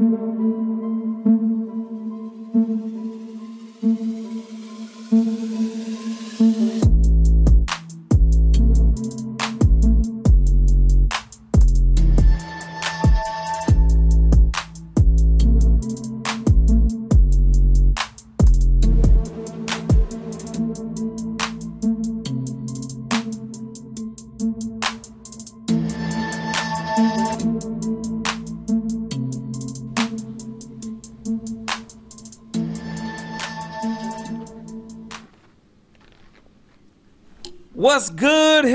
[0.00, 0.39] What's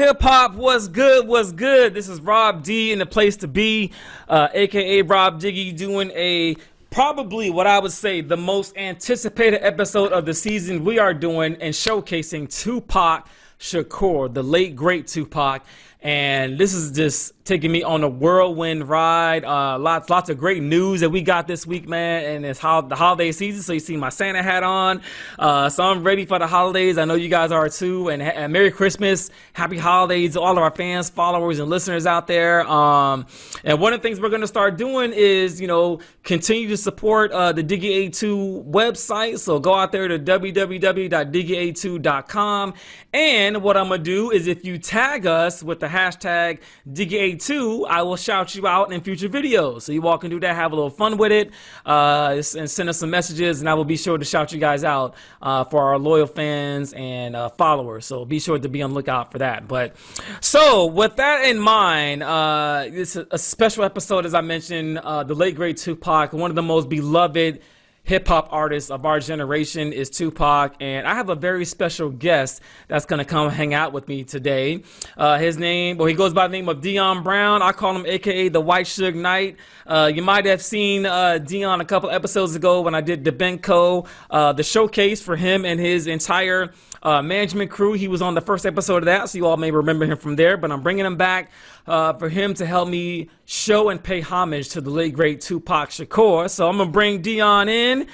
[0.05, 0.53] hip hop?
[0.53, 1.27] What's good?
[1.27, 1.95] What's good?
[1.95, 3.91] This is Rob D in the place to be,
[4.29, 6.55] uh, aka Rob Diggy, doing a
[6.91, 10.85] probably what I would say the most anticipated episode of the season.
[10.85, 13.27] We are doing and showcasing Tupac
[13.65, 15.63] Shakur, the late great Tupac,
[16.05, 19.45] and this is just taking me on a whirlwind ride.
[19.45, 22.25] Uh, lots, lots of great news that we got this week, man.
[22.25, 25.01] And it's the holiday season, so you see my Santa hat on.
[25.39, 26.99] Uh, so I'm ready for the holidays.
[26.99, 28.09] I know you guys are too.
[28.09, 32.27] And, and Merry Christmas, Happy Holidays to all of our fans, followers, and listeners out
[32.27, 32.67] there.
[32.67, 33.25] Um,
[33.63, 37.31] and one of the things we're gonna start doing is, you know, continue to support
[37.31, 39.39] uh, the Diggy A2 website.
[39.39, 42.73] So go out there to www.diggy2.com.
[43.13, 47.85] And what I'm gonna do is if you tag us with the hashtag Diggy 2
[47.85, 49.83] I will shout you out in future videos.
[49.83, 51.51] So you all can do that, have a little fun with it,
[51.85, 54.83] uh, and send us some messages, and I will be sure to shout you guys
[54.83, 58.05] out uh, for our loyal fans and uh, followers.
[58.05, 59.67] So be sure to be on lookout for that.
[59.67, 59.95] But
[60.41, 65.23] so with that in mind, uh, it's a, a, special episode, as I mentioned, uh,
[65.23, 67.61] the late great Tupac, one of the most beloved
[68.05, 72.61] hip hop artist of our generation is Tupac, and I have a very special guest
[72.87, 74.83] that's gonna come hang out with me today.
[75.17, 77.63] Uh, his name, well, he goes by the name of Deion Brown.
[77.63, 79.57] I call him AKA the White Suge Knight.
[79.87, 83.31] Uh, you might have seen uh, Deion a couple episodes ago when I did the
[83.31, 86.73] Benko, uh, the showcase for him and his entire
[87.05, 87.93] uh, management crew.
[87.93, 90.35] He was on the first episode of that, so you all may remember him from
[90.35, 90.57] there.
[90.57, 91.51] But I'm bringing him back
[91.85, 95.91] uh, for him to help me show and pay homage to the late great Tupac
[95.91, 96.49] Shakur.
[96.49, 98.07] So I'm gonna bring Deion in.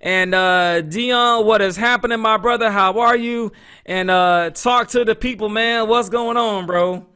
[0.00, 2.70] And uh, Deion, what is happening, my brother?
[2.70, 3.52] How are you?
[3.84, 5.86] And uh, talk to the people, man.
[5.86, 7.06] What's going on, bro?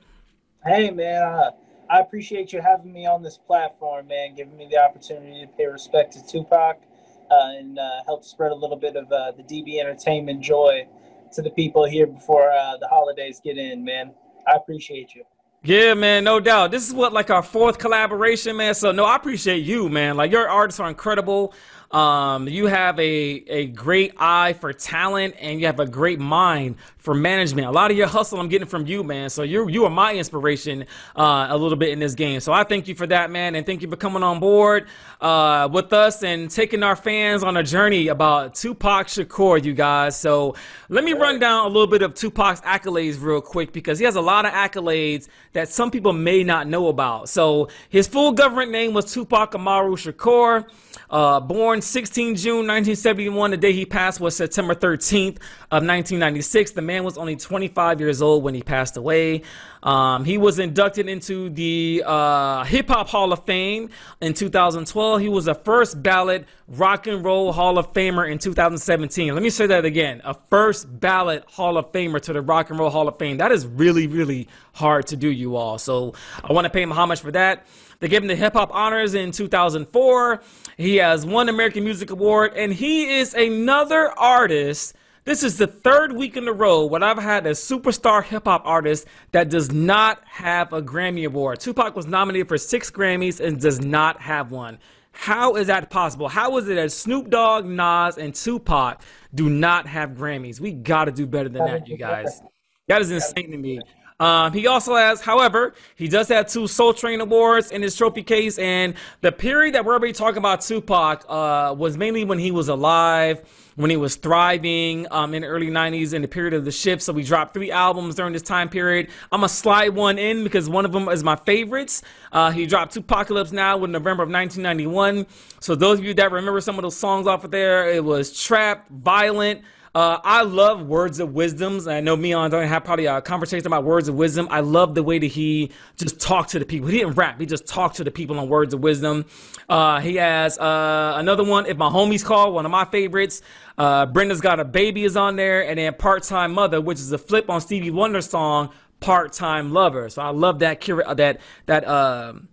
[0.66, 1.22] Hey, man.
[1.22, 1.50] Uh,
[1.88, 4.34] I appreciate you having me on this platform, man.
[4.34, 6.82] Giving me the opportunity to pay respect to Tupac
[7.30, 10.86] uh, and uh, help spread a little bit of uh, the DB Entertainment joy
[11.32, 14.12] to the people here before uh, the holidays get in, man.
[14.46, 15.24] I appreciate you.
[15.64, 16.72] Yeah, man, no doubt.
[16.72, 18.74] This is what like our fourth collaboration, man.
[18.74, 20.16] So no, I appreciate you, man.
[20.16, 21.54] Like your artists are incredible.
[21.92, 26.76] Um, you have a, a great eye for talent and you have a great mind
[27.02, 27.66] for management.
[27.66, 29.28] A lot of your hustle I'm getting from you, man.
[29.28, 30.86] So you you are my inspiration
[31.16, 32.38] uh, a little bit in this game.
[32.38, 34.86] So I thank you for that, man, and thank you for coming on board
[35.20, 40.18] uh, with us and taking our fans on a journey about Tupac Shakur, you guys.
[40.18, 40.54] So
[40.88, 44.14] let me run down a little bit of Tupac's accolades real quick because he has
[44.14, 47.28] a lot of accolades that some people may not know about.
[47.28, 50.66] So his full government name was Tupac Amaru Shakur.
[51.12, 55.36] Uh, born 16 June 1971, the day he passed was September 13th
[55.70, 56.70] of 1996.
[56.70, 59.42] The man was only 25 years old when he passed away.
[59.82, 63.90] Um, he was inducted into the uh, Hip Hop Hall of Fame
[64.22, 65.20] in 2012.
[65.20, 69.34] He was a first ballot Rock and Roll Hall of Famer in 2017.
[69.34, 72.78] Let me say that again: a first ballot Hall of Famer to the Rock and
[72.78, 73.36] Roll Hall of Fame.
[73.36, 75.76] That is really, really hard to do, you all.
[75.76, 77.66] So I want to pay him homage for that.
[78.02, 80.42] They gave him the Hip Hop Honors in 2004.
[80.76, 84.94] He has one American Music Award, and he is another artist.
[85.24, 88.62] This is the third week in a row when I've had a superstar hip hop
[88.64, 91.58] artist that does not have a Grammy Award.
[91.60, 94.78] Tupac was nominated for six Grammys and does not have one.
[95.10, 96.28] How is that possible?
[96.28, 99.02] How is it that Snoop Dogg, Nas, and Tupac
[99.34, 100.60] do not have Grammys?
[100.60, 102.40] We got to do better than that, you guys.
[102.88, 103.80] That is insane to me.
[104.22, 108.22] Um, he also has, however, he does have two Soul Train awards in his trophy
[108.22, 112.52] case, and the period that we're already talking about Tupac uh, was mainly when he
[112.52, 113.42] was alive,
[113.74, 117.02] when he was thriving um, in the early 90s in the period of the shift.
[117.02, 119.08] So we dropped three albums during this time period.
[119.32, 122.02] I'm going to slide one in because one of them is my favorites.
[122.30, 125.26] Uh, he dropped 2Pacalypse Now in November of 1991.
[125.58, 128.40] So those of you that remember some of those songs off of there, it was
[128.40, 129.62] Trap, Violent,
[129.94, 131.86] uh, I love words of wisdoms.
[131.86, 134.48] I know me and Don have probably a conversation about words of wisdom.
[134.50, 136.88] I love the way that he just talked to the people.
[136.88, 137.38] He didn't rap.
[137.38, 139.26] He just talked to the people on words of wisdom.
[139.68, 141.66] Uh, he has uh, another one.
[141.66, 143.42] If my homies call, one of my favorites.
[143.76, 147.12] Uh, Brenda's got a baby is on there, and then part time mother, which is
[147.12, 150.08] a flip on Stevie Wonder's song part time lover.
[150.08, 151.88] So I love that that that.
[151.88, 152.48] Um,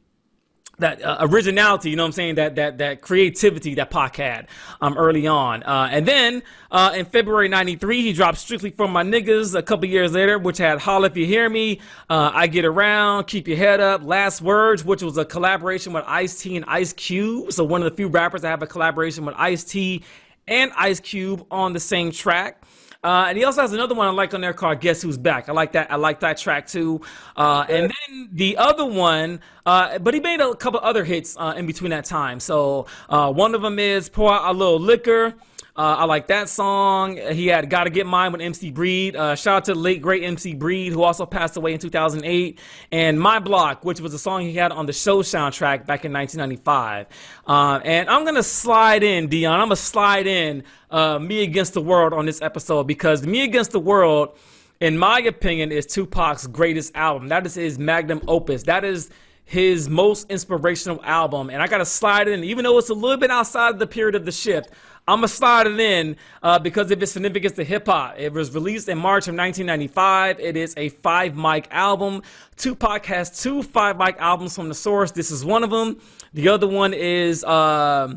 [0.80, 2.36] that uh, originality, you know what I'm saying?
[2.36, 4.48] That that that creativity that Pac had
[4.82, 5.64] um, early on.
[5.64, 9.86] Uh, and then uh, in February '93, he dropped "Strictly for My Niggas." A couple
[9.88, 11.80] years later, which had "Holla If You Hear Me,"
[12.10, 16.04] uh, "I Get Around," "Keep Your Head Up," "Last Words," which was a collaboration with
[16.08, 17.52] Ice T and Ice Cube.
[17.52, 20.04] So one of the few rappers that have a collaboration with Ice T
[20.48, 22.64] and Ice Cube on the same track.
[23.02, 25.48] Uh, and he also has another one I like on there called "Guess Who's Back."
[25.48, 25.90] I like that.
[25.90, 27.00] I like that track too.
[27.38, 29.40] Uh, and then the other one,
[29.70, 32.40] uh, but he made a couple other hits uh, in between that time.
[32.40, 35.36] So uh, one of them is "Pour Out a Little Liquor."
[35.76, 37.18] Uh, I like that song.
[37.18, 39.16] He had "Gotta Get Mine" with MC Breed.
[39.16, 42.58] Uh, shout out to the late great MC Breed, who also passed away in 2008.
[42.92, 46.14] And "My Block," which was a song he had on the show soundtrack back in
[46.14, 47.06] 1995.
[47.46, 49.52] Uh, and I'm gonna slide in, Deion.
[49.52, 53.80] I'm gonna slide in "Me Against the World" on this episode because "Me Against the
[53.80, 54.36] World,"
[54.82, 57.28] in my opinion, is Tupac's greatest album.
[57.28, 58.64] That is his magnum opus.
[58.64, 59.12] That is
[59.50, 61.50] his most inspirational album.
[61.50, 63.88] And I gotta slide it in, even though it's a little bit outside of the
[63.88, 64.70] period of the shift.
[65.08, 68.14] I'm gonna slide it in uh, because of its significance to hip hop.
[68.20, 70.40] It was released in March of 1995.
[70.40, 72.22] It is a five mic album.
[72.58, 75.10] Tupac has two five mic albums from the source.
[75.10, 76.00] This is one of them.
[76.36, 78.14] The other one is uh,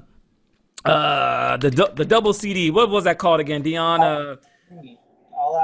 [0.85, 2.71] uh, the the double CD.
[2.71, 4.01] What was that called again, Deion?
[4.01, 4.37] Uh,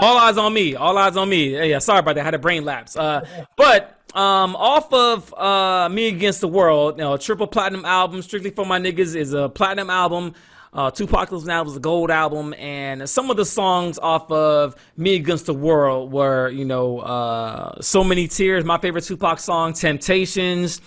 [0.00, 0.76] all eyes on me.
[0.76, 1.56] All eyes on me.
[1.56, 2.23] Yeah, yeah sorry about that.
[2.23, 2.97] I had a brain lapse.
[2.97, 8.20] Uh, but um, off of uh, Me Against the World, you know, triple platinum album,
[8.20, 10.35] strictly for my niggas, is a platinum album.
[10.73, 15.15] Uh, Tupac now was a gold album, and some of the songs off of Me
[15.15, 20.81] Against the World were, you know, uh, So Many Tears, my favorite Tupac song, Temptations,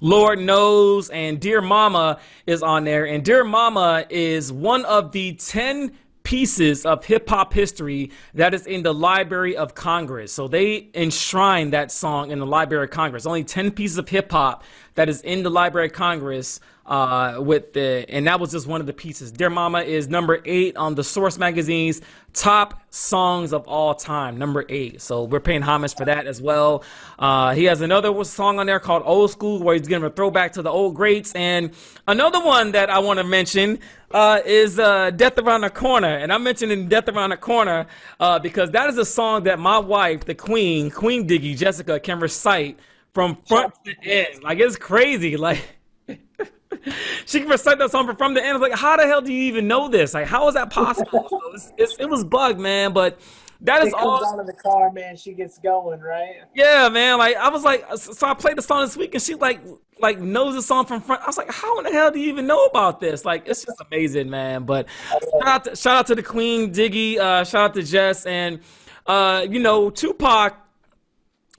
[0.00, 3.06] Lord Knows, and Dear Mama is on there.
[3.06, 5.92] And Dear Mama is one of the 10
[6.28, 10.30] pieces of hip hop history that is in the Library of Congress.
[10.30, 13.24] So they enshrine that song in the Library of Congress.
[13.24, 14.62] Only 10 pieces of hip hop
[14.94, 18.80] that is in the Library of Congress uh, with the, and that was just one
[18.80, 19.30] of the pieces.
[19.30, 22.00] Dear Mama is number eight on the Source magazine's
[22.32, 25.02] top songs of all time, number eight.
[25.02, 26.82] So we're paying homage for that as well.
[27.18, 30.52] Uh, he has another song on there called Old School, where he's giving a throwback
[30.52, 31.32] to the old greats.
[31.34, 31.72] And
[32.06, 33.80] another one that I want to mention
[34.10, 36.16] uh, is uh, Death Around the Corner.
[36.16, 37.86] And I'm mentioning Death Around the Corner
[38.18, 42.18] uh, because that is a song that my wife, the Queen, Queen Diggy, Jessica, can
[42.18, 42.78] recite
[43.12, 44.42] from front to end.
[44.42, 45.36] Like, it's crazy.
[45.36, 45.62] Like,
[47.26, 48.50] she can recite that song from the end.
[48.50, 50.14] I was like, how the hell do you even know this?
[50.14, 51.26] Like, how is that possible?
[51.30, 52.92] so it's, it's, it was bug, man.
[52.92, 53.20] But
[53.60, 54.24] that is all.
[54.24, 55.16] out of the car, man.
[55.16, 56.42] She gets going, right?
[56.54, 57.18] Yeah, man.
[57.18, 59.60] Like I was like, so I played the song this week, and she like
[59.98, 61.22] like knows the song from front.
[61.22, 63.24] I was like, how in the hell do you even know about this?
[63.24, 64.64] Like, it's just amazing, man.
[64.64, 67.18] But shout out, to, shout out to the Queen Diggy.
[67.18, 68.60] Uh, shout out to Jess, and
[69.06, 70.67] uh, you know, Tupac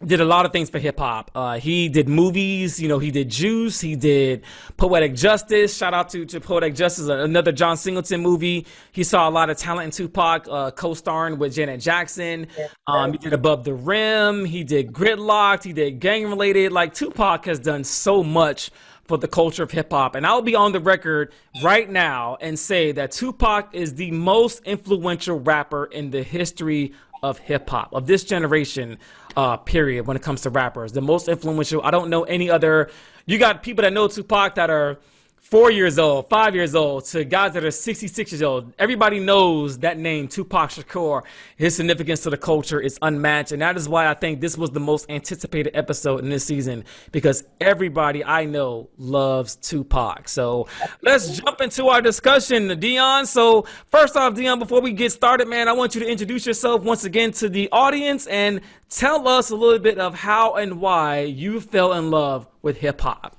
[0.06, 1.30] did a lot of things for hip hop.
[1.36, 4.44] Uh, he did movies, you know, he did Juice, he did
[4.78, 5.76] Poetic Justice.
[5.76, 8.66] Shout out to, to Poetic Justice, another John Singleton movie.
[8.92, 12.48] He saw a lot of talent in Tupac, uh, co starring with Janet Jackson.
[12.88, 16.72] Um, he did Above the Rim, he did Gridlocked, he did Gang Related.
[16.72, 18.72] Like, Tupac has done so much
[19.10, 20.14] for the culture of hip hop.
[20.14, 24.62] And I'll be on the record right now and say that Tupac is the most
[24.66, 28.98] influential rapper in the history of hip hop, of this generation
[29.36, 30.92] uh, period when it comes to rappers.
[30.92, 31.82] The most influential.
[31.84, 32.90] I don't know any other.
[33.26, 34.98] You got people that know Tupac that are
[35.42, 38.74] four years old, five years old, to guys that are 66 years old.
[38.78, 41.24] Everybody knows that name, Tupac Shakur.
[41.58, 43.52] His significance to the culture is unmatched.
[43.52, 46.84] And that is why I think this was the most anticipated episode in this season
[47.12, 50.30] because everybody I know loves Tupac.
[50.30, 50.68] So
[51.02, 53.26] let's jump into our discussion, Deion.
[53.26, 56.84] So, first off, Deion, before we get started, man, I want you to introduce yourself
[56.84, 61.22] once again to the audience and tell us a little bit of how and why
[61.22, 63.39] you fell in love with hip hop.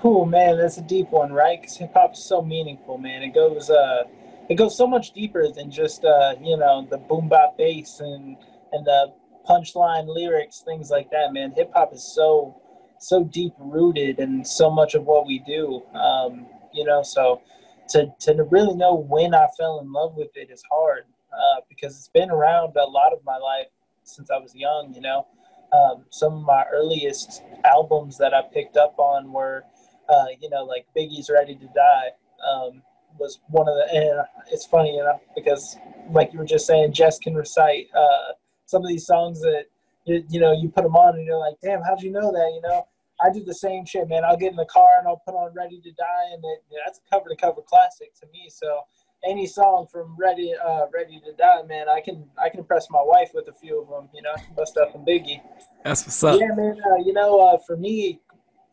[0.00, 0.56] Cool, man.
[0.56, 1.60] That's a deep one, right?
[1.60, 3.22] Because hip hop is so meaningful, man.
[3.22, 4.04] It goes, uh,
[4.48, 8.38] it goes so much deeper than just, uh, you know, the boom bap bass and
[8.72, 9.12] and the
[9.46, 11.52] punchline lyrics, things like that, man.
[11.54, 12.56] Hip hop is so
[12.98, 15.82] so deep rooted in so much of what we do.
[15.94, 17.42] Um, you know, so
[17.90, 21.94] to to really know when I fell in love with it is hard uh, because
[21.98, 23.66] it's been around a lot of my life
[24.04, 24.94] since I was young.
[24.94, 25.26] You know,
[25.74, 29.64] um, some of my earliest albums that I picked up on were
[30.10, 32.10] uh, you know, like Biggie's Ready to Die
[32.48, 32.82] um,
[33.18, 35.76] was one of the, and it's funny, you know, because
[36.10, 38.32] like you were just saying, Jess can recite uh,
[38.66, 39.64] some of these songs that,
[40.04, 42.52] you, you know, you put them on and you're like, damn, how'd you know that,
[42.54, 42.86] you know?
[43.22, 44.24] I do the same shit, man.
[44.24, 46.78] I'll get in the car and I'll put on Ready to Die, and it, you
[46.78, 48.48] know, that's a cover to cover classic to me.
[48.48, 48.80] So
[49.28, 53.02] any song from Ready uh, Ready to Die, man, I can I can impress my
[53.02, 54.08] wife with a few of them.
[54.14, 55.42] You know, bust up and Biggie.
[55.84, 56.40] That's what's up.
[56.40, 56.80] Yeah, man.
[56.82, 58.20] Uh, you know, uh, for me,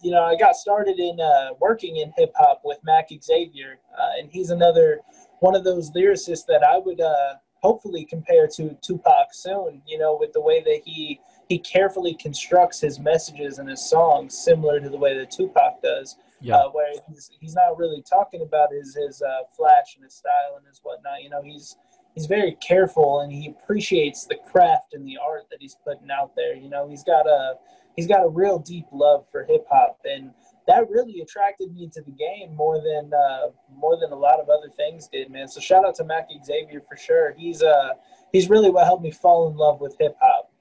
[0.01, 4.19] you know, I got started in uh, working in hip hop with Mac Xavier, uh,
[4.19, 4.99] and he's another
[5.39, 9.81] one of those lyricists that I would uh, hopefully compare to Tupac soon.
[9.87, 14.37] You know, with the way that he he carefully constructs his messages and his songs,
[14.37, 16.17] similar to the way that Tupac does.
[16.39, 16.57] Yeah.
[16.57, 20.57] Uh, where he's, he's not really talking about his his uh, flash and his style
[20.57, 21.23] and his whatnot.
[21.23, 21.75] You know, he's
[22.17, 26.35] he's very careful and he appreciates the craft and the art that he's putting out
[26.35, 26.55] there.
[26.55, 27.53] You know, he's got a
[27.95, 30.31] he's got a real deep love for hip hop and
[30.67, 34.49] that really attracted me to the game more than uh, more than a lot of
[34.49, 35.47] other things did, man.
[35.47, 37.35] So shout out to Mac Xavier for sure.
[37.37, 37.89] He's uh
[38.33, 40.51] he's really what helped me fall in love with hip hop.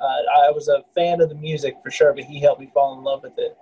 [0.00, 2.98] Uh, I was a fan of the music for sure, but he helped me fall
[2.98, 3.56] in love with it.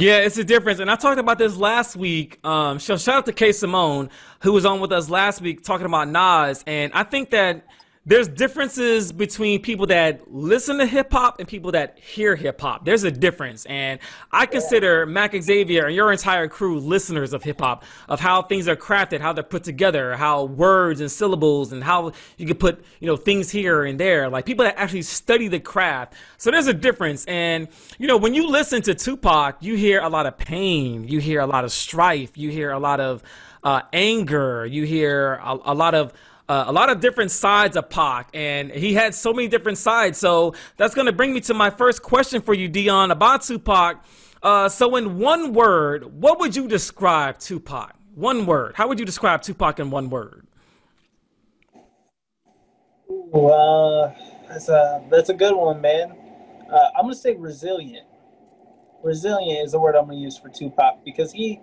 [0.00, 0.80] Yeah, it's a difference.
[0.80, 2.38] And I talked about this last week.
[2.42, 4.08] Um, so shout out to K Simone,
[4.40, 6.64] who was on with us last week talking about Nas.
[6.66, 7.66] And I think that
[8.06, 12.82] there's differences between people that listen to hip hop and people that hear hip hop.
[12.82, 13.66] There's a difference.
[13.66, 14.00] And
[14.32, 18.68] I consider Mac Xavier and your entire crew listeners of hip hop, of how things
[18.68, 22.82] are crafted, how they're put together, how words and syllables and how you can put,
[23.00, 24.30] you know, things here and there.
[24.30, 26.14] Like people that actually study the craft.
[26.38, 27.26] So there's a difference.
[27.26, 31.20] And, you know, when you listen to Tupac, you hear a lot of pain, you
[31.20, 33.22] hear a lot of strife, you hear a lot of
[33.62, 36.14] uh, anger, you hear a, a lot of
[36.50, 40.18] uh, a lot of different sides of Pac, and he had so many different sides.
[40.18, 44.04] So that's going to bring me to my first question for you, Deion, about Tupac.
[44.42, 47.94] Uh, so, in one word, what would you describe Tupac?
[48.16, 48.72] One word.
[48.74, 50.44] How would you describe Tupac in one word?
[53.06, 54.12] Well,
[54.48, 56.10] that's a that's a good one, man.
[56.68, 58.08] Uh, I'm gonna say resilient.
[59.04, 61.60] Resilient is the word I'm gonna use for Tupac because he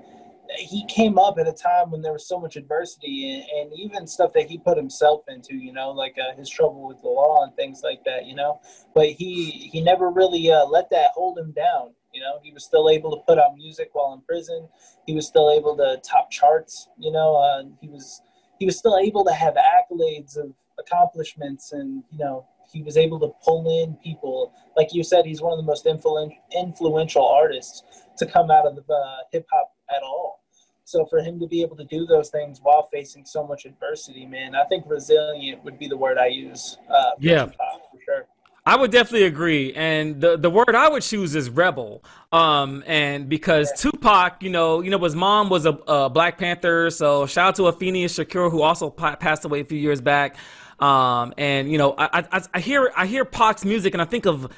[0.55, 4.07] he came up at a time when there was so much adversity and, and even
[4.07, 7.43] stuff that he put himself into, you know, like uh, his trouble with the law
[7.43, 8.59] and things like that, you know.
[8.93, 11.93] But he he never really uh, let that hold him down.
[12.13, 14.67] You know, he was still able to put out music while in prison.
[15.05, 16.89] He was still able to top charts.
[16.97, 18.21] You know, uh, he was
[18.59, 23.19] he was still able to have accolades of accomplishments, and you know, he was able
[23.19, 24.53] to pull in people.
[24.75, 27.83] Like you said, he's one of the most influ- influential artists
[28.17, 30.41] to come out of the uh, hip hop at all.
[30.83, 34.25] So for him to be able to do those things while facing so much adversity,
[34.25, 36.77] man, I think resilient would be the word I use.
[36.89, 38.25] Uh, yeah, for sure.
[38.65, 42.03] I would definitely agree, and the the word I would choose is rebel.
[42.31, 43.91] Um, and because yeah.
[43.91, 47.55] Tupac, you know, you know, his mom was a, a Black Panther, so shout out
[47.55, 50.35] to Afeni Shakur, who also passed away a few years back.
[50.79, 54.25] Um, and you know, I, I, I hear I hear Pac's music, and I think
[54.25, 54.51] of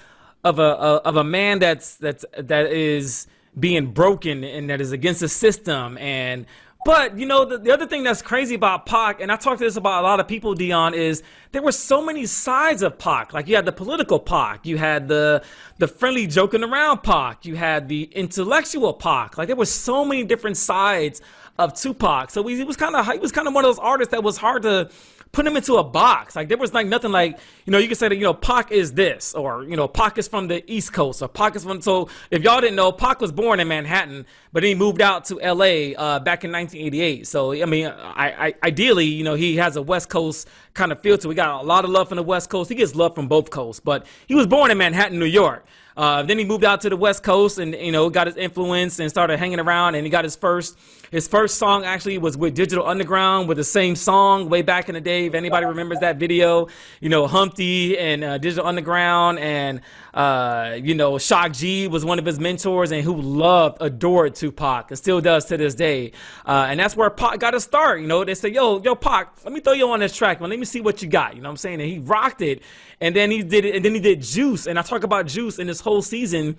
[0.43, 3.27] of a, a of a man that's that's that is
[3.58, 6.46] being broken and that is against the system and
[6.86, 9.65] but you know the, the other thing that's crazy about Pac, and I talked to
[9.65, 13.34] this about a lot of people, Deion, is there were so many sides of Pac.
[13.34, 15.44] Like you had the political Pac, you had the
[15.77, 19.38] the friendly joking around Pac, you had the intellectual Pac.
[19.38, 21.22] Like there were so many different sides
[21.58, 22.32] of Tupac.
[22.32, 24.38] So he was kind of he was kind of one of those artists that was
[24.38, 24.89] hard to
[25.31, 26.36] put him into a box.
[26.36, 28.71] Like there was like nothing like, you know, you could say that, you know, Pac
[28.71, 31.81] is this, or, you know, Pac is from the East Coast, or Pac is from,
[31.81, 35.36] so if y'all didn't know, Pac was born in Manhattan, but he moved out to
[35.36, 37.27] LA uh, back in 1988.
[37.27, 41.00] So, I mean, I, I, ideally, you know, he has a West Coast kind of
[41.01, 42.69] feel to We got a lot of love from the West Coast.
[42.69, 45.65] He gets love from both coasts, but he was born in Manhattan, New York.
[45.98, 49.00] Uh, then he moved out to the West Coast and you know got his influence
[49.00, 49.96] and started hanging around.
[49.96, 50.77] And he got his first
[51.12, 54.96] his first song actually was with Digital Underground with the same song way back in
[54.96, 55.25] the day.
[55.25, 56.67] If anybody remembers that video,
[57.01, 59.81] you know Humpty and uh, Digital Underground and
[60.19, 64.91] uh, you know Shock G was one of his mentors and who loved adored Tupac
[64.91, 66.11] and still does to this day.
[66.45, 68.01] Uh, and that's where Pac got to start.
[68.01, 70.49] You know they say yo yo Pac, let me throw you on this track, man.
[70.49, 71.38] Let me see what you got.
[71.38, 71.79] You know what I'm saying?
[71.79, 72.63] And he rocked it.
[72.99, 73.77] And then he did it.
[73.77, 74.67] And then he did Juice.
[74.67, 76.57] And I talk about Juice in this whole season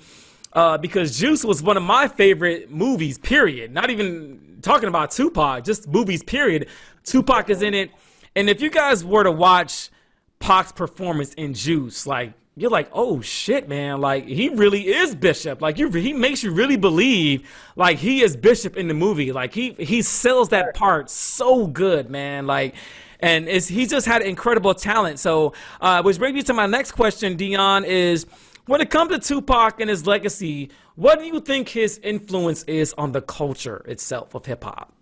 [0.54, 3.18] uh, because Juice was one of my favorite movies.
[3.18, 3.72] Period.
[3.72, 6.22] Not even talking about Tupac, just movies.
[6.22, 6.66] Period.
[7.04, 7.90] Tupac is in it.
[8.34, 9.90] And if you guys were to watch
[10.38, 14.00] Pac's performance in Juice, like you're like, oh shit, man!
[14.00, 15.62] Like he really is Bishop.
[15.62, 19.32] Like you, he makes you really believe like he is Bishop in the movie.
[19.32, 22.46] Like he he sells that part so good, man.
[22.46, 22.74] Like
[23.20, 25.18] and is he just had incredible talent.
[25.18, 28.26] So, uh, which brings me to my next question, Deion, is
[28.66, 32.94] when it comes to Tupac and his legacy, what do you think his influence is
[32.94, 34.92] on the culture itself of hip hop?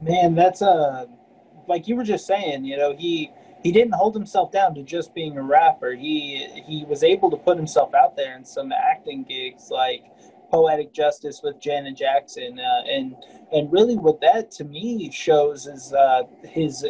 [0.00, 1.06] Man, that's a uh,
[1.68, 2.64] like you were just saying.
[2.64, 3.30] You know, he
[3.62, 5.92] he didn't hold himself down to just being a rapper.
[5.92, 10.02] He he was able to put himself out there in some acting gigs like
[10.50, 13.16] Poetic Justice with Janet Jackson, uh, and
[13.52, 16.86] and really what that to me shows is uh, his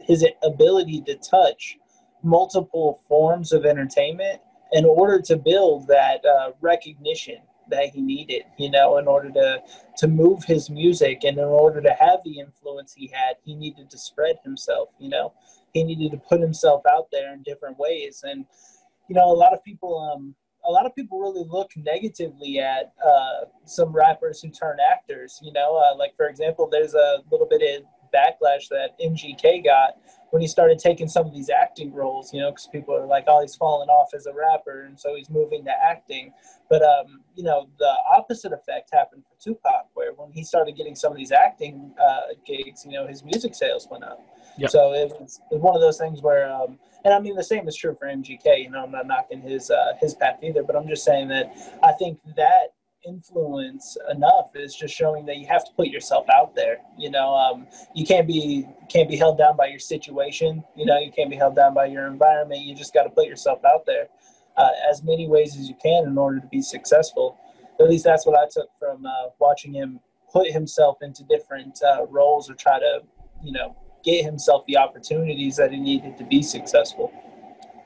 [0.00, 1.76] his ability to touch
[2.22, 4.40] multiple forms of entertainment
[4.72, 7.38] in order to build that uh, recognition
[7.70, 9.62] that he needed, you know, in order to
[9.98, 13.90] to move his music and in order to have the influence he had, he needed
[13.90, 15.32] to spread himself, you know.
[15.78, 18.24] He needed to put himself out there in different ways.
[18.26, 18.44] And,
[19.08, 20.34] you know, a lot of people um
[20.68, 25.40] a lot of people really look negatively at uh, some rappers who turn actors.
[25.42, 29.98] You know, uh, like for example, there's a little bit of backlash that MGK got
[30.30, 33.24] when he started taking some of these acting roles, you know, because people are like,
[33.28, 36.32] oh, he's falling off as a rapper, and so he's moving to acting.
[36.68, 40.94] But um, you know, the opposite effect happened for Tupac, where when he started getting
[40.94, 44.20] some of these acting uh, gigs, you know, his music sales went up.
[44.58, 44.70] Yep.
[44.70, 47.44] So it was, it was, one of those things where, um, and I mean, the
[47.44, 48.64] same is true for MGK.
[48.64, 51.52] You know, I'm not knocking his uh, his path either, but I'm just saying that
[51.82, 52.74] I think that
[53.06, 56.78] influence enough is just showing that you have to put yourself out there.
[56.98, 60.62] You know, um, you can't be can't be held down by your situation.
[60.76, 62.62] You know, you can't be held down by your environment.
[62.62, 64.08] You just got to put yourself out there
[64.56, 67.38] uh, as many ways as you can in order to be successful.
[67.80, 70.00] At least that's what I took from uh, watching him
[70.38, 73.00] put himself into different uh, roles or try to,
[73.42, 77.12] you know, get himself the opportunities that he needed to be successful.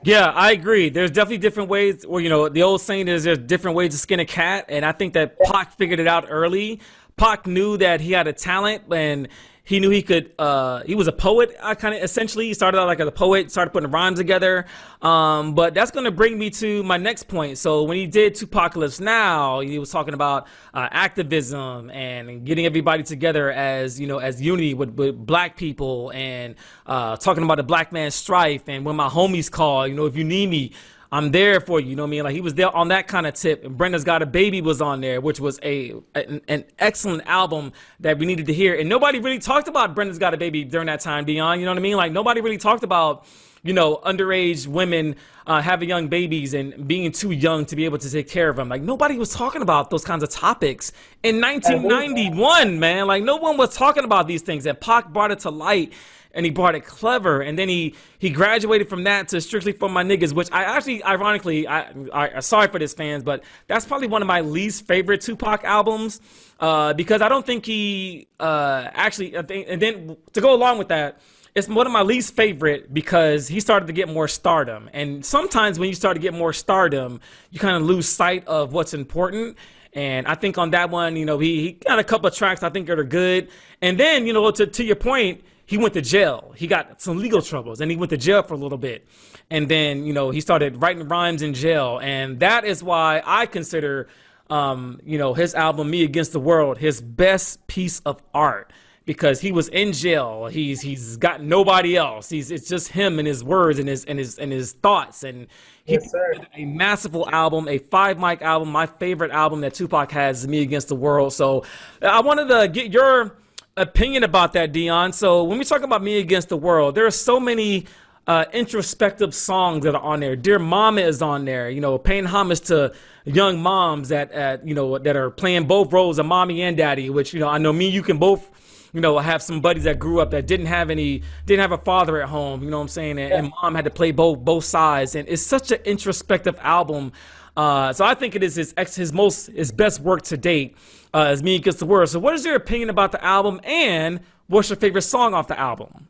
[0.03, 0.89] Yeah, I agree.
[0.89, 3.97] There's definitely different ways, or you know, the old saying is there's different ways to
[3.97, 6.81] skin a cat, and I think that Pac figured it out early.
[7.15, 9.29] Pac knew that he had a talent, and
[9.65, 10.33] he knew he could.
[10.37, 12.47] Uh, he was a poet, I kind of essentially.
[12.47, 14.65] He started out like as a poet, started putting rhymes together.
[15.01, 17.57] Um, but that's going to bring me to my next point.
[17.57, 23.03] So when he did 2Pacalypse Now, he was talking about uh, activism and getting everybody
[23.03, 26.55] together as you know as unity with, with black people and
[26.85, 30.17] uh, talking about the black man's strife and when my homies call, you know, if
[30.17, 30.73] you need me.
[31.13, 31.91] I'm there for you.
[31.91, 32.23] You know what I mean?
[32.23, 33.63] Like he was there on that kind of tip.
[33.63, 37.71] And Brenda's Got a Baby was on there, which was a an, an, excellent album
[37.99, 38.73] that we needed to hear.
[38.73, 41.61] And nobody really talked about Brenda's Got a Baby during that time, Beyond.
[41.61, 41.97] You know what I mean?
[41.97, 43.27] Like nobody really talked about
[43.65, 45.15] you know, underage women
[45.47, 48.57] uh, having young babies and being too young to be able to take care of
[48.57, 48.67] them.
[48.67, 50.91] Like nobody was talking about those kinds of topics
[51.23, 53.07] in 1991, man.
[53.07, 55.93] Like no one was talking about these things, and Pac brought it to light
[56.33, 57.41] and he brought it clever.
[57.41, 61.03] And then he he graduated from that to strictly for my niggas, which I actually,
[61.03, 65.21] ironically, I, I sorry for this fans, but that's probably one of my least favorite
[65.21, 66.21] Tupac albums
[66.59, 69.35] uh, because I don't think he uh, actually.
[69.35, 71.19] And then to go along with that.
[71.55, 74.89] It's one of my least favorite because he started to get more stardom.
[74.91, 78.73] And sometimes when you start to get more stardom, you kind of lose sight of
[78.73, 79.55] what's important.
[79.93, 82.63] And I think on that one, you know, he, he got a couple of tracks
[82.63, 83.49] I think that are good.
[83.83, 86.53] And then, you know, to, to your point, he went to jail.
[86.55, 89.07] He got some legal troubles and he went to jail for a little bit.
[89.49, 91.99] And then, you know, he started writing rhymes in jail.
[92.01, 94.07] And that is why I consider,
[94.49, 98.71] um, you know, his album, Me Against the World, his best piece of art
[99.05, 100.47] because he was in jail.
[100.47, 102.29] He's he's got nobody else.
[102.29, 105.47] He's it's just him and his words and his and his and his thoughts and
[105.85, 106.13] he yes,
[106.55, 110.87] a masterful album, a five mic album, my favorite album that Tupac has, Me Against
[110.87, 111.33] the World.
[111.33, 111.65] So
[112.01, 113.35] I wanted to get your
[113.77, 115.13] opinion about that, Deion.
[115.13, 117.85] So when we talk about Me Against the World, there are so many
[118.27, 120.35] uh, introspective songs that are on there.
[120.35, 121.69] Dear Mama is on there.
[121.69, 122.93] You know, paying homage to
[123.25, 127.09] young moms that, at, you know, that are playing both roles of mommy and daddy.
[127.09, 128.49] Which you know, I know me, you can both.
[128.95, 131.79] You know, have some buddies that grew up that didn't have any, didn't have a
[131.79, 132.61] father at home.
[132.63, 133.17] You know what I'm saying?
[133.17, 135.15] And, and mom had to play both both sides.
[135.15, 137.11] And it's such an introspective album.
[137.55, 140.75] Uh, so I think it is his his most his best work to date
[141.13, 142.09] uh, as Me Against the World.
[142.09, 145.59] So, what is your opinion about the album, and what's your favorite song off the
[145.59, 146.07] album?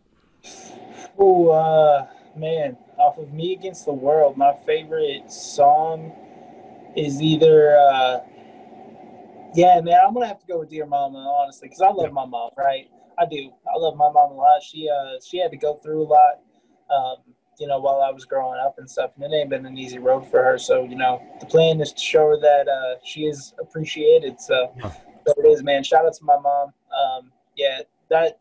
[1.17, 6.13] Oh, uh, man, off of Me Against the World, my favorite song
[6.95, 8.19] is either, uh,
[9.53, 12.25] yeah, man, I'm gonna have to go with Dear Mama, honestly, because I love my
[12.25, 12.89] mom, right?
[13.17, 13.51] I do.
[13.67, 14.63] I love my mom a lot.
[14.63, 16.39] She, uh, she had to go through a lot.
[16.89, 17.17] Um,
[17.59, 19.11] you know, while I was growing up and stuff.
[19.15, 20.57] And it ain't been an easy road for her.
[20.57, 24.39] So, you know, the plan is to show her that uh, she is appreciated.
[24.39, 24.91] So, yeah.
[25.27, 25.83] so it is, man.
[25.83, 26.73] Shout out to my mom.
[26.93, 28.39] Um, yeah, that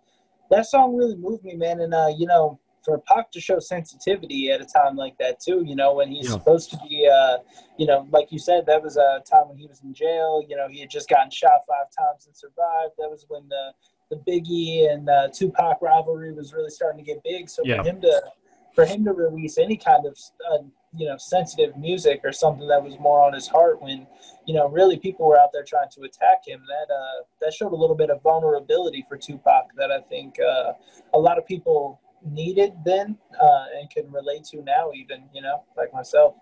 [0.51, 1.81] that song really moved me, man.
[1.81, 5.63] And uh, you know, for Pac to show sensitivity at a time like that too,
[5.65, 6.33] you know, when he's yeah.
[6.33, 7.39] supposed to be, uh,
[7.79, 10.45] you know, like you said, that was a time when he was in jail.
[10.49, 12.95] You know, he had just gotten shot five times and survived.
[12.99, 13.73] That was when the
[14.11, 17.49] the Biggie and uh, Tupac rivalry was really starting to get big.
[17.49, 17.83] So yeah.
[17.83, 18.23] for him to
[18.75, 20.19] for him to release any kind of
[20.51, 20.59] uh,
[20.97, 24.07] you know sensitive music or something that was more on his heart when
[24.47, 27.73] you know really people were out there trying to attack him that uh, that showed
[27.73, 30.73] a little bit of vulnerability for Tupac that I think uh,
[31.15, 35.65] a lot of people needed then uh, and can relate to now even you know
[35.77, 36.35] like myself.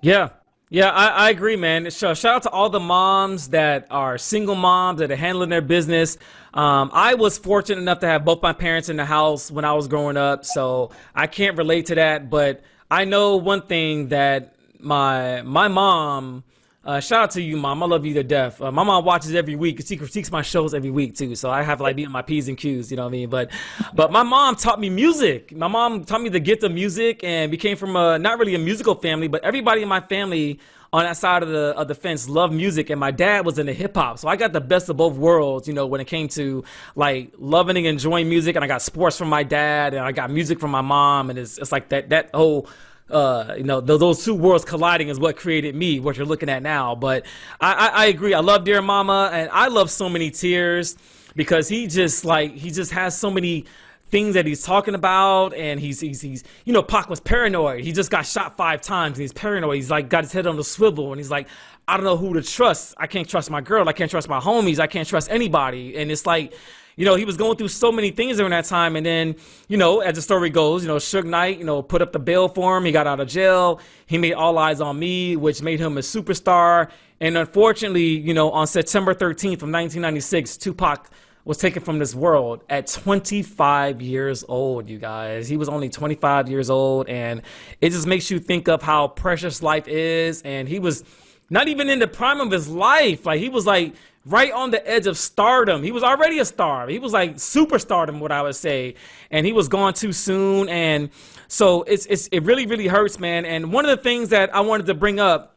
[0.00, 0.30] Yeah
[0.70, 1.90] yeah, I, I, agree, man.
[1.90, 5.62] So shout out to all the moms that are single moms that are handling their
[5.62, 6.18] business.
[6.52, 9.72] Um, I was fortunate enough to have both my parents in the house when I
[9.72, 12.28] was growing up, so I can't relate to that.
[12.28, 16.44] But I know one thing that my my mom
[16.84, 17.82] Uh, shout out to you, mom.
[17.82, 18.62] I love you to death.
[18.62, 19.84] Uh, my mom watches every week.
[19.84, 21.34] She critiques my shows every week too.
[21.34, 22.90] So I have like be on my p's and q's.
[22.90, 23.28] You know what I mean?
[23.28, 23.50] But,
[23.94, 25.54] but my mom taught me music.
[25.54, 28.54] My mom taught me the gift of music, and we came from a not really
[28.54, 30.60] a musical family, but everybody in my family
[30.92, 33.72] on that side of the of the fence loved music, and my dad was into
[33.72, 34.18] hip hop.
[34.18, 35.68] So I got the best of both worlds.
[35.68, 36.64] You know, when it came to
[36.94, 40.30] like loving and enjoying music, and I got sports from my dad, and I got
[40.30, 42.68] music from my mom, and it's it's like that that whole
[43.10, 46.48] uh, you know, th- those two worlds colliding is what created me, what you're looking
[46.48, 46.94] at now.
[46.94, 47.26] But
[47.60, 48.34] I, I, I agree.
[48.34, 50.96] I love Dear Mama, and I love so many tears
[51.34, 53.64] because he just like he just has so many
[54.10, 57.80] things that he's talking about and he's he's he's you know Pac was paranoid.
[57.80, 59.76] He just got shot five times and he's paranoid.
[59.76, 61.48] He's like got his head on the swivel and he's like
[61.86, 62.94] I don't know who to trust.
[62.98, 63.88] I can't trust my girl.
[63.88, 64.78] I can't trust my homies.
[64.78, 65.96] I can't trust anybody.
[65.96, 66.52] And it's like
[66.98, 68.96] you know, he was going through so many things during that time.
[68.96, 69.36] And then,
[69.68, 72.18] you know, as the story goes, you know, Suge Knight, you know, put up the
[72.18, 72.84] bail for him.
[72.84, 73.80] He got out of jail.
[74.06, 76.90] He made All Eyes on Me, which made him a superstar.
[77.20, 81.08] And unfortunately, you know, on September 13th of 1996, Tupac
[81.44, 85.46] was taken from this world at 25 years old, you guys.
[85.46, 87.08] He was only 25 years old.
[87.08, 87.42] And
[87.80, 90.42] it just makes you think of how precious life is.
[90.42, 91.04] And he was
[91.48, 93.24] not even in the prime of his life.
[93.24, 93.94] Like, he was like,
[94.28, 95.82] right on the edge of stardom.
[95.82, 96.88] He was already a star.
[96.88, 98.94] He was like superstardom, what I would say,
[99.30, 100.68] and he was gone too soon.
[100.68, 101.10] And
[101.48, 103.44] so it's it's it really really hurts, man.
[103.44, 105.56] And one of the things that I wanted to bring up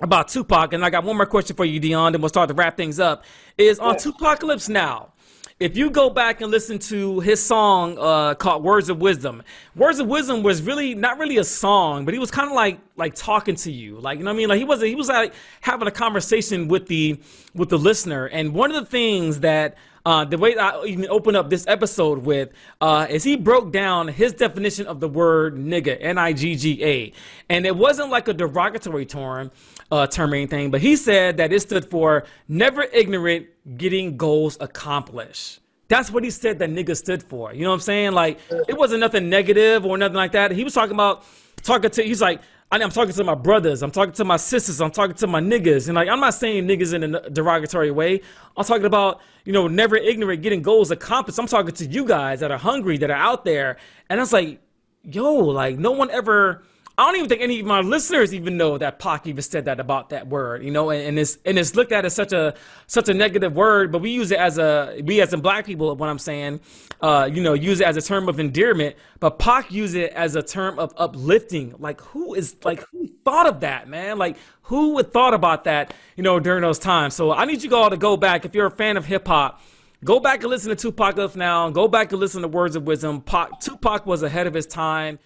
[0.00, 2.54] about Tupac, and I got one more question for you, Deion, and we'll start to
[2.54, 3.24] wrap things up.
[3.56, 5.12] Is on 2Pacalypse now
[5.60, 9.42] if you go back and listen to his song uh, called "Words of Wisdom,"
[9.74, 12.78] "Words of Wisdom" was really not really a song, but he was kind of like
[12.96, 14.48] like talking to you, like you know what I mean.
[14.48, 17.20] Like he was he was like having a conversation with the
[17.54, 18.26] with the listener.
[18.26, 19.76] And one of the things that
[20.08, 22.48] uh, the way I even open up this episode with
[22.80, 26.82] uh, is he broke down his definition of the word nigga, N I G G
[26.82, 27.12] A,
[27.50, 29.50] and it wasn't like a derogatory term
[29.92, 34.56] uh, term or anything, but he said that it stood for never ignorant, getting goals
[34.60, 35.60] accomplished.
[35.88, 37.52] That's what he said that nigga stood for.
[37.52, 38.12] You know what I'm saying?
[38.12, 40.52] Like it wasn't nothing negative or nothing like that.
[40.52, 41.24] He was talking about
[41.62, 42.02] talking to.
[42.02, 43.82] He's like, I'm talking to my brothers.
[43.82, 44.80] I'm talking to my sisters.
[44.80, 45.88] I'm talking to my niggas.
[45.88, 48.20] And like, I'm not saying niggas in a derogatory way.
[48.56, 51.38] I'm talking about, you know, never ignorant, getting goals accomplished.
[51.38, 53.78] I'm talking to you guys that are hungry, that are out there.
[54.10, 54.60] And I was like,
[55.02, 56.62] yo, like no one ever
[56.98, 59.78] I don't even think any of my listeners even know that Pac even said that
[59.78, 62.54] about that word, you know, and, and it's and it's looked at as such a
[62.88, 65.94] such a negative word, but we use it as a we as in black people,
[65.94, 66.58] what I'm saying,
[67.00, 70.34] uh, you know, use it as a term of endearment, but Pac use it as
[70.34, 71.72] a term of uplifting.
[71.78, 74.18] Like who is like who thought of that, man?
[74.18, 77.14] Like who would thought about that, you know, during those times?
[77.14, 79.62] So I need you all to go back if you're a fan of hip hop.
[80.02, 81.70] Go back and listen to Tupac now.
[81.70, 83.20] Go back and listen to Words of Wisdom.
[83.20, 85.20] Pac, Tupac was ahead of his time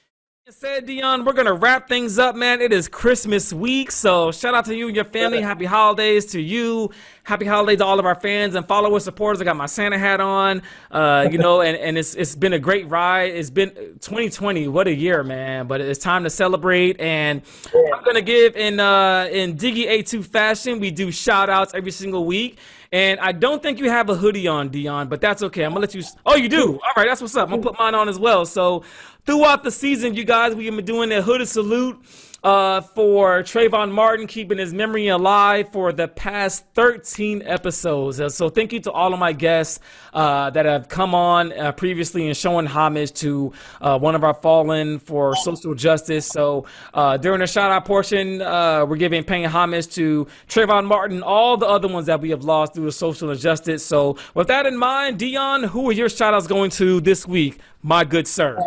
[0.50, 2.60] said Deion, we're gonna wrap things up, man.
[2.60, 5.40] It is Christmas week, so shout out to you and your family.
[5.40, 6.90] Happy holidays to you.
[7.22, 9.40] Happy holidays to all of our fans and followers, supporters.
[9.40, 12.58] I got my Santa hat on, uh, you know, and, and it's it's been a
[12.58, 13.30] great ride.
[13.30, 15.68] It's been 2020, what a year, man!
[15.68, 20.80] But it's time to celebrate, and I'm gonna give in uh, in Diggy A2 fashion.
[20.80, 22.58] We do shout outs every single week.
[22.94, 25.64] And I don't think you have a hoodie on, Deion, but that's okay.
[25.64, 26.02] I'm gonna let you.
[26.26, 26.74] Oh, you do.
[26.74, 27.44] All right, that's what's up.
[27.44, 28.44] I'm gonna put mine on as well.
[28.44, 28.84] So
[29.26, 32.02] throughout the season, you guys, we've been doing a hooded salute
[32.42, 38.20] uh, for Trayvon Martin, keeping his memory alive for the past 13 episodes.
[38.20, 39.78] Uh, so thank you to all of my guests
[40.12, 44.34] uh, that have come on uh, previously and showing homage to uh, one of our
[44.34, 46.26] fallen for social justice.
[46.26, 51.56] So uh, during the shout out portion, we're giving paying homage to Trayvon Martin, all
[51.56, 53.86] the other ones that we have lost through social injustice.
[53.86, 57.60] So with that in mind, Deion, who are your shout outs going to this week,
[57.82, 58.58] my good sir?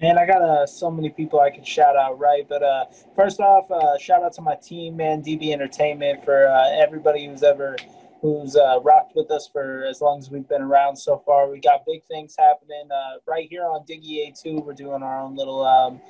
[0.00, 2.48] Man, I got uh, so many people I can shout out, right?
[2.48, 2.84] But uh,
[3.16, 7.42] first off, uh, shout out to my team, man, DB Entertainment, for uh, everybody who's
[7.42, 7.76] ever
[8.22, 11.50] who's uh, rocked with us for as long as we've been around so far.
[11.50, 14.64] We got big things happening uh, right here on Diggy A2.
[14.64, 16.00] We're doing our own little um,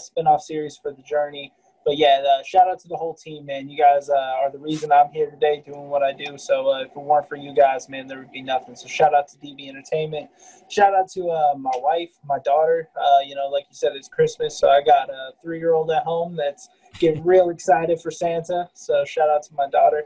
[0.00, 1.52] spinoff series for the journey
[1.86, 3.68] but yeah, uh, shout out to the whole team, man.
[3.68, 6.36] You guys uh, are the reason I'm here today doing what I do.
[6.36, 8.74] So uh, if it weren't for you guys, man, there would be nothing.
[8.74, 10.28] So shout out to DB Entertainment.
[10.68, 12.88] Shout out to uh, my wife, my daughter.
[13.00, 16.34] Uh, you know, like you said, it's Christmas, so I got a three-year-old at home
[16.34, 16.68] that's
[16.98, 18.68] getting real excited for Santa.
[18.74, 20.02] So shout out to my daughter,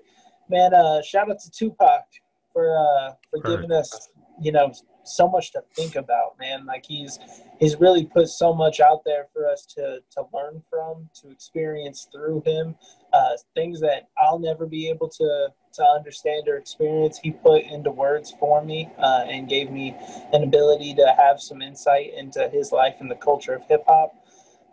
[0.51, 0.75] man.
[0.75, 2.05] Uh, shout out to Tupac
[2.53, 4.71] for for giving us, you know,
[5.11, 6.66] so much to think about, man.
[6.66, 7.18] Like he's
[7.59, 12.09] he's really put so much out there for us to to learn from, to experience
[12.12, 12.75] through him.
[13.12, 17.90] Uh, things that I'll never be able to to understand or experience, he put into
[17.90, 19.96] words for me uh, and gave me
[20.33, 24.12] an ability to have some insight into his life and the culture of hip hop.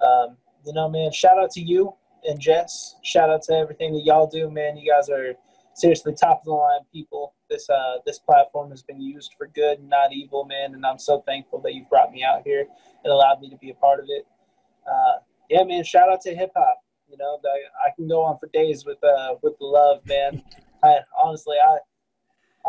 [0.01, 1.93] Um, you know, man, shout out to you
[2.27, 2.95] and Jess.
[3.03, 4.77] Shout out to everything that y'all do, man.
[4.77, 5.33] You guys are
[5.73, 7.33] seriously top of the line people.
[7.49, 10.73] This uh this platform has been used for good, not evil, man.
[10.73, 12.65] And I'm so thankful that you brought me out here
[13.03, 14.25] and allowed me to be a part of it.
[14.85, 15.83] Uh, yeah, man.
[15.83, 16.81] Shout out to hip hop.
[17.09, 17.39] You know,
[17.85, 20.43] I, can go on for days with uh with the love, man.
[20.83, 21.77] I honestly I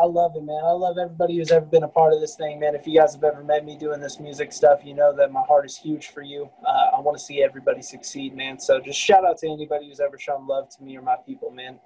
[0.01, 0.63] I love it, man.
[0.63, 2.73] I love everybody who's ever been a part of this thing, man.
[2.73, 5.41] If you guys have ever met me doing this music stuff, you know that my
[5.41, 6.49] heart is huge for you.
[6.65, 8.59] Uh, I want to see everybody succeed, man.
[8.59, 11.51] So just shout out to anybody who's ever shown love to me or my people,
[11.51, 11.79] man.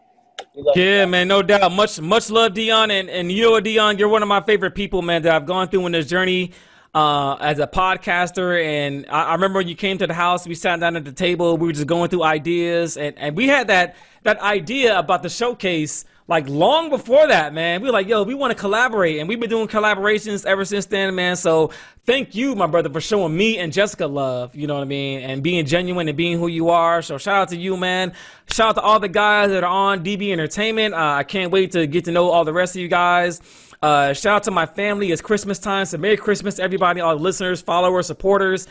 [0.76, 1.72] Yeah, man, no doubt.
[1.72, 5.22] Much, much love, Deion, and and you Deion, you're one of my favorite people, man,
[5.24, 6.52] that I've gone through in this journey
[6.94, 8.64] uh, as a podcaster.
[8.64, 11.12] And I, I, remember when you came to the house, we sat down at the
[11.12, 15.24] table, we were just going through ideas, and, and we had that that idea about
[15.24, 17.82] the showcase like long before that, man.
[17.82, 20.86] We were like, yo, we want to collaborate, and we've been doing collaborations ever since
[20.86, 21.36] then, man.
[21.36, 21.72] So
[22.06, 24.56] thank you, my brother, for showing me and Jessica love.
[24.56, 27.02] You know what I mean, and being genuine and being who you are.
[27.02, 28.14] So shout out to you, man.
[28.52, 30.94] Shout out to all the guys that are on DB Entertainment.
[30.94, 33.42] Uh, I can't wait to get to know all the rest of you guys.
[33.82, 35.12] Uh, shout out to my family.
[35.12, 38.66] It's Christmas time, so Merry Christmas everybody, all the listeners, followers, supporters.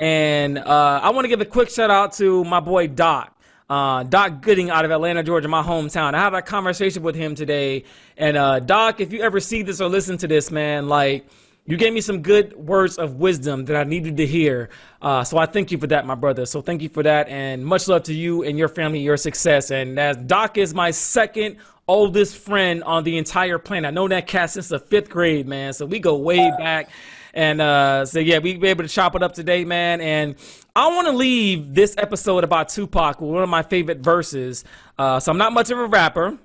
[0.00, 3.35] And uh, I want to give a quick shout out to my boy Doc
[3.68, 6.14] uh, Doc Gooding out of Atlanta, Georgia, my hometown.
[6.14, 7.84] I had a conversation with him today.
[8.16, 11.26] And uh, Doc, if you ever see this or listen to this, man, like
[11.66, 14.70] you gave me some good words of wisdom that I needed to hear.
[15.02, 16.46] Uh, so I thank you for that, my brother.
[16.46, 17.28] So thank you for that.
[17.28, 19.72] And much love to you and your family, your success.
[19.72, 21.56] And as Doc is my second
[21.88, 23.88] oldest friend on the entire planet.
[23.88, 25.72] I know that cat since the fifth grade, man.
[25.72, 26.90] So we go way back.
[27.36, 30.00] And uh, so yeah, we be able to chop it up today, man.
[30.00, 30.36] And
[30.74, 34.64] I want to leave this episode about Tupac with one of my favorite verses.
[34.98, 36.38] Uh, so I'm not much of a rapper,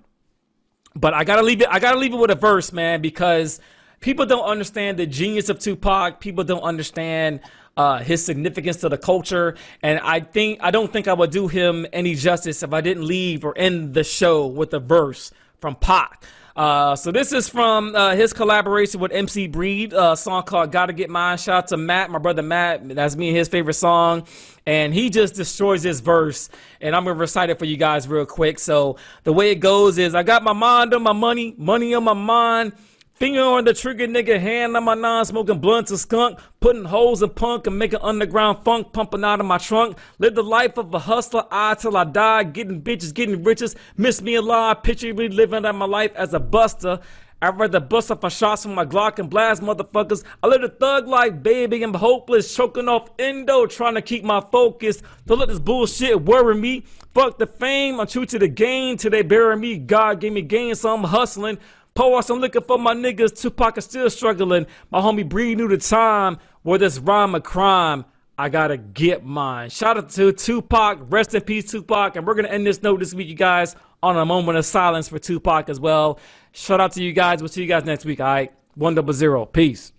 [0.94, 1.70] but I gotta leave it.
[1.72, 3.62] I gotta leave it with a verse, man, because
[4.02, 6.20] people don't understand the genius of Tupac.
[6.20, 7.40] People don't understand
[7.78, 11.48] uh, his significance to the culture, and I think I don't think I would do
[11.48, 15.76] him any justice if I didn't leave or end the show with a verse from
[15.76, 16.26] Pac.
[16.62, 20.94] Uh, so this is from uh, his collaboration with MC Breed, a song called "Gotta
[20.94, 22.88] Get Mine." Shout out to Matt, my brother Matt.
[22.88, 24.28] That's me and his favorite song,
[24.68, 26.50] and he just destroys this verse.
[26.80, 28.60] And I'm gonna recite it for you guys real quick.
[28.60, 32.04] So the way it goes is, I got my mind on my money, money on
[32.04, 32.74] my mind.
[33.22, 37.22] Finger on the trigger, nigga, hand on my non smoking blunts and skunk, putting holes
[37.22, 39.96] in punk and making underground funk pumping out of my trunk.
[40.18, 43.76] Live the life of a hustler, I till I die, getting bitches, getting riches.
[43.96, 47.00] Miss me alive, picture me living out my life as a buster.
[47.44, 50.24] I'd rather bust off my shots from my Glock and blast motherfuckers.
[50.42, 51.84] I live a thug life, baby.
[51.84, 55.04] I'm hopeless, choking off endo, trying to keep my focus.
[55.28, 56.86] Don't let this bullshit worry me.
[57.14, 59.78] Fuck the fame, I'm true to the game till they bury me.
[59.78, 61.60] God gave me gain, so I'm hustling.
[61.94, 63.40] Pour I'm looking for my niggas.
[63.40, 64.66] Tupac is still struggling.
[64.92, 68.06] My homie Breed knew the time where this rhyme a crime.
[68.38, 69.70] I gotta get mine.
[69.70, 71.00] Shout out to Tupac.
[71.10, 72.16] Rest in peace, Tupac.
[72.16, 75.10] And we're gonna end this note this week, you guys, on a moment of silence
[75.10, 76.20] for Tupac as well.
[76.54, 77.42] Shout out to you guys.
[77.42, 78.20] We'll see you guys next week.
[78.20, 78.52] All right.
[78.76, 79.46] One double zero.
[79.46, 79.92] Peace.